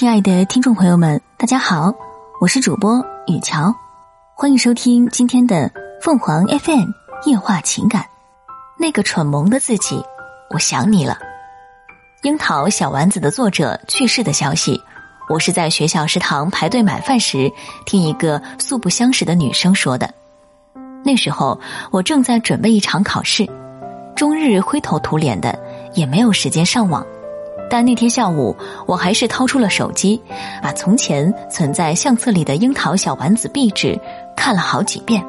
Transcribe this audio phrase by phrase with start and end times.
[0.00, 1.92] 亲爱的听众朋友们，大家好，
[2.40, 3.70] 我是主播雨乔，
[4.34, 6.88] 欢迎收听今天的凤凰 FM
[7.26, 8.06] 夜话情感。
[8.78, 10.02] 那个蠢萌的自己，
[10.48, 11.18] 我想你了。
[12.22, 14.80] 樱桃小丸子的作者去世的消息，
[15.28, 17.52] 我是在学校食堂排队买饭时
[17.84, 20.10] 听一个素不相识的女生说的。
[21.04, 21.60] 那时候
[21.90, 23.46] 我正在准备一场考试，
[24.16, 25.60] 终日灰头土脸的，
[25.92, 27.06] 也没有时间上网。
[27.70, 30.20] 但那天下午，我还是掏出了手机，
[30.60, 33.98] 把从前存在相册里的樱桃小丸子壁纸
[34.36, 35.24] 看了好几遍。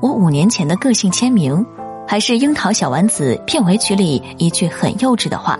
[0.00, 1.64] 我五年前的个性签名，
[2.06, 5.58] 还是樱桃小丸子片尾曲里一句很幼稚的话：“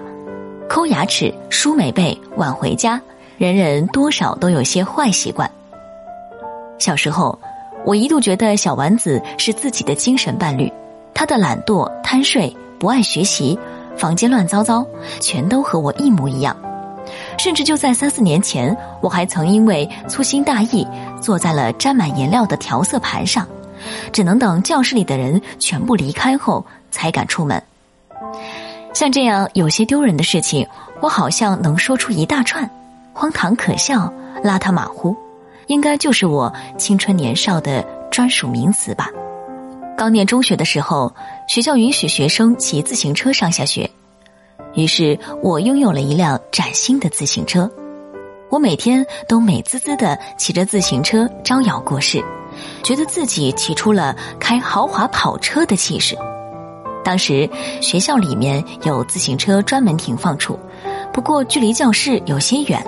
[0.66, 2.98] 抠牙齿、梳眉背、晚回家，
[3.36, 5.50] 人人多少都有些坏习惯。”
[6.80, 7.38] 小时候，
[7.84, 10.72] 我一度觉得小丸子是自己的精神伴侣，
[11.12, 13.58] 她的懒惰、贪睡、不爱学习。
[13.98, 14.86] 房间乱糟糟，
[15.20, 16.56] 全都和我一模一样。
[17.38, 20.86] 甚至就在三四年前，我还曾因为粗心大意，
[21.20, 23.46] 坐在了沾满颜料的调色盘上，
[24.12, 27.62] 只能等教室里的人全部离开后才敢出门。
[28.94, 30.66] 像这样有些丢人的事情，
[31.00, 32.68] 我好像能说出一大串，
[33.12, 34.12] 荒唐可笑、
[34.42, 35.16] 邋遢马虎，
[35.66, 39.10] 应该就是我青春年少的专属名词吧。
[39.98, 41.12] 刚念中学的时候，
[41.48, 43.90] 学校允许学生骑自行车上下学，
[44.74, 47.68] 于是我拥有了一辆崭新的自行车。
[48.48, 52.22] 我每天都美滋滋的骑着自行车招摇过市，
[52.84, 56.16] 觉得自己骑出了开豪华跑车的气势。
[57.04, 60.56] 当时学校里面有自行车专门停放处，
[61.12, 62.80] 不过距离教室有些远。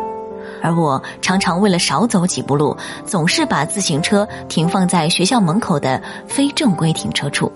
[0.63, 7.51] 而我常常为了少走几步路，总是把自行车停放在学校门口的非正规停车处。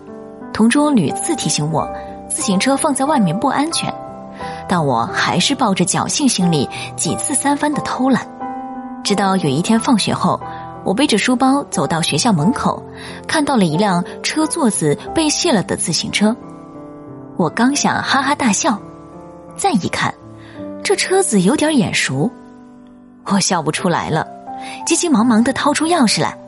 [0.53, 1.89] 同桌屡次提醒我，
[2.29, 3.93] 自行车放在外面不安全，
[4.69, 8.27] 但我还是抱着侥幸心理，几次三番的偷懒。
[9.03, 10.41] 直到有一天放学后，
[10.85, 12.83] 我背着书包走到学校门口，
[13.27, 16.35] 看到了一辆车座子被卸了的自行车。
[17.37, 18.79] 我刚想哈哈大笑，
[19.57, 20.15] 再一看，
[20.85, 22.31] 这车子有点眼熟。
[23.35, 24.25] 我笑不出来了，
[24.87, 26.39] 急急忙忙的掏出钥匙来，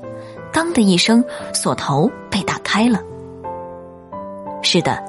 [0.53, 3.01] 当的一声，锁头被打开了。
[4.63, 5.03] 是的，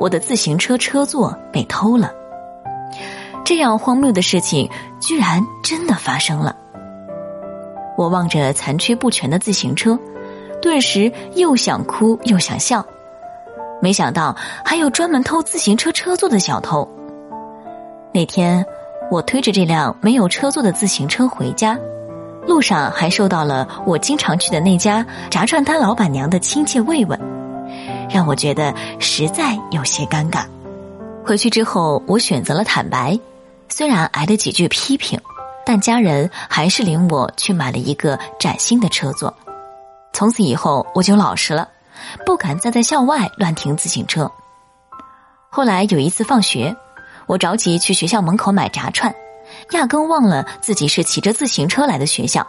[0.00, 2.10] 我的自行车车座被偷了。
[3.44, 4.68] 这样荒谬的事情
[5.00, 6.56] 居然真的发生了。
[7.96, 9.96] 我望着残缺不全的自行车，
[10.60, 12.84] 顿时又想哭又想笑。
[13.80, 16.88] 没想到还有专门偷自行车车座的小偷。
[18.12, 18.66] 那天。
[19.10, 21.76] 我推着这辆没有车座的自行车回家，
[22.46, 27.18] 路上还受到了我经常去的那家炸串摊老板娘的亲切慰问，
[28.08, 30.44] 让我觉得实在有些尴尬。
[31.24, 33.18] 回去之后，我选择了坦白，
[33.68, 35.20] 虽然挨了几句批评，
[35.66, 39.34] 但家人还是领我去买了一个崭新的车座。
[40.12, 41.68] 从此以后，我就老实了，
[42.24, 44.30] 不敢再在校外乱停自行车。
[45.50, 46.76] 后来有一次放学。
[47.30, 49.14] 我着急去学校门口买炸串，
[49.70, 52.44] 压根忘了自己是骑着自行车来的学校。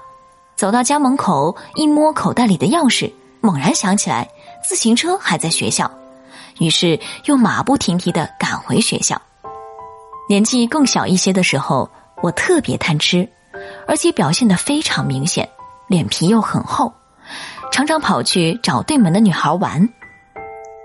[0.55, 4.27] 走到家门口，一摸口袋里的钥匙，猛然想起来
[4.67, 5.91] 自行车还在学校，
[6.57, 9.21] 于是又马不停蹄的赶回学校。
[10.27, 11.87] 年纪更小一些的时候，
[12.23, 13.29] 我特别贪吃，
[13.87, 15.47] 而且表现的非常明显，
[15.85, 16.91] 脸皮又很厚，
[17.71, 19.87] 常常跑去找对门的女孩玩。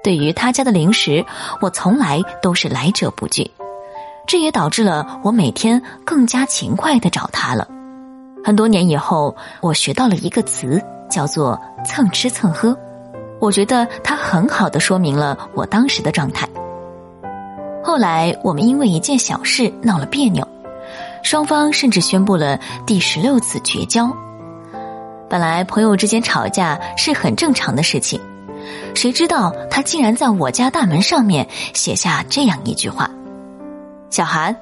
[0.04, 1.24] 对于他家的零食，
[1.62, 3.50] 我从来都是来者不拒。
[4.26, 7.66] 这也导致了我每天更加勤快的找他了。
[8.44, 12.76] 很多年以后，我学到了一个词，叫做“蹭吃蹭喝”。
[13.40, 16.48] 我觉得它很好的说明了我当时的状态。
[17.84, 20.46] 后来，我们因为一件小事闹了别扭，
[21.22, 24.10] 双方甚至宣布了第十六次绝交。
[25.28, 28.20] 本来朋友之间吵架是很正常的事情，
[28.94, 33.10] 谁知道他竟然在我家大门上面写下这样一句话。
[34.10, 34.54] 小韩，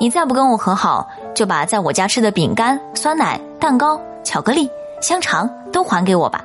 [0.00, 4.68] 你再不跟我和好，就把在我家吃的饼干、酸奶、蛋糕、巧克力、
[5.00, 6.44] 香肠都还给我吧。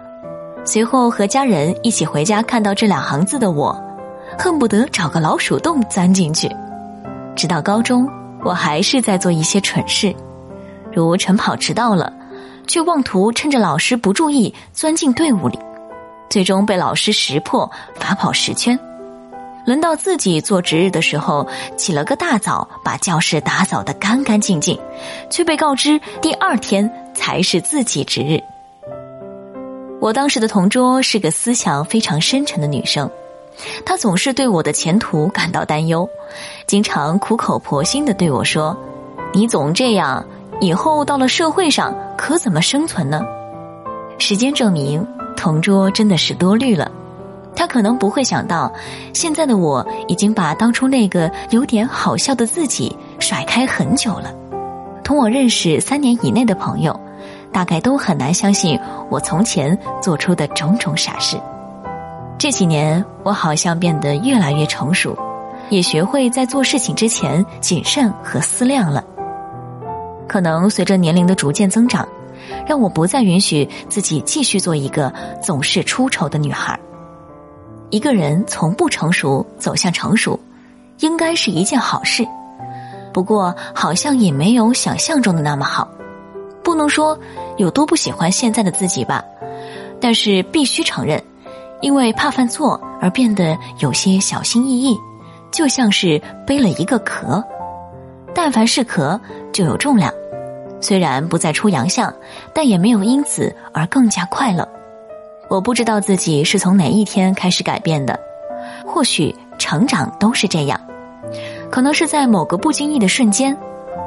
[0.64, 3.76] 随后和家人一起回家，看到这两行字的我，
[4.38, 6.50] 恨不得找个老鼠洞钻进去。
[7.36, 8.08] 直到高中，
[8.44, 10.14] 我还是在做一些蠢事，
[10.94, 12.14] 如晨跑迟到了，
[12.68, 15.58] 却妄图趁着老师不注意钻进队伍里，
[16.30, 18.78] 最终被老师识破，罚跑十圈。
[19.66, 21.48] 轮到自己做值日的时候，
[21.78, 24.80] 起了个大早，把教室打扫得干干净净，
[25.30, 28.42] 却被告知第二天才是自己值日。
[30.00, 33.10] 我当时的同桌是个思想非常深沉的女生，
[33.86, 36.10] 她总是对我的前途感到担忧，
[36.66, 38.76] 经常苦口婆心的对我说
[39.32, 40.26] ：“你总这样，
[40.60, 43.22] 以后到了社会上可怎么生存呢？
[44.18, 45.06] 时间证明，
[45.38, 46.92] 同桌真的是多虑了。
[47.56, 48.72] 他可能不会想到，
[49.14, 54.34] 现在的我已经把当初那个有点好笑的自己甩开很久了。
[55.04, 56.98] 同我认识三年以内的朋友，
[57.52, 61.38] 大概都很难相信我从前做出的种种傻事。
[62.38, 65.16] 这几年，我好像变得越来越成熟，
[65.70, 69.04] 也学会在做事情之前谨慎和思量了。
[70.28, 72.08] 可能随着年龄的逐渐增长，
[72.66, 76.80] 让我不再允许自己继续做一个总是出丑的女孩。
[77.92, 80.40] 一个人从不成熟走向成熟，
[81.00, 82.26] 应该是一件好事。
[83.14, 85.88] 不过，好像也没有想象中的那么好。
[86.64, 87.20] 不能说
[87.58, 89.22] 有多不喜欢现在的自己吧，
[90.00, 91.22] 但是必须承认，
[91.82, 94.98] 因为怕犯错而变得有些小心翼翼，
[95.52, 97.44] 就像是背了一个壳。
[98.34, 99.20] 但凡是壳，
[99.52, 100.14] 就有重量。
[100.80, 102.14] 虽然不再出洋相，
[102.54, 104.66] 但也没有因此而更加快乐。
[105.52, 108.18] 我不知道自己是从哪一天开始改变的，
[108.88, 110.80] 或许成长都是这样，
[111.70, 113.54] 可能是在某个不经意的瞬间，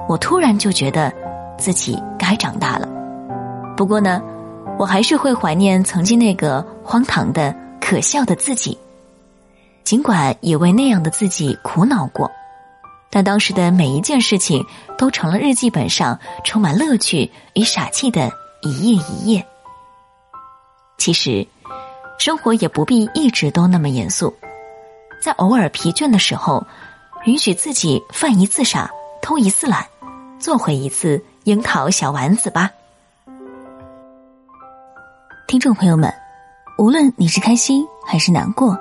[0.08, 1.12] 我突然就觉得
[1.58, 2.88] 自己该长大了。
[3.76, 4.22] 不过呢，
[4.78, 8.78] 我还是会怀念曾经那个荒唐的、可笑的自己，
[9.84, 12.30] 尽管也为那样的自己苦恼过，
[13.10, 14.64] 但当时的每一件事情
[14.96, 18.30] 都成了日记本上充满乐趣与傻气的
[18.62, 19.46] 一页一页。
[20.96, 21.46] 其实，
[22.18, 24.32] 生活也不必一直都那么严肃，
[25.20, 26.66] 在偶尔疲倦的时候，
[27.26, 29.84] 允许自己犯一次傻、偷一次懒，
[30.38, 32.70] 做回一次樱桃小丸子吧。
[35.46, 36.12] 听众朋友们，
[36.78, 38.78] 无论你是开心还是难过，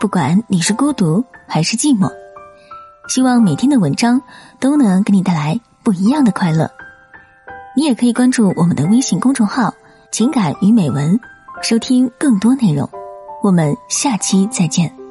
[0.00, 2.10] 不管你是孤独还是寂寞，
[3.08, 4.20] 希望每天的文章
[4.58, 6.70] 都能给你带来不一样的快乐。
[7.76, 9.72] 你也可以关注我们的微信公众号
[10.10, 11.18] “情感与美文”。
[11.62, 12.88] 收听更多内容，
[13.40, 15.01] 我们下期再见。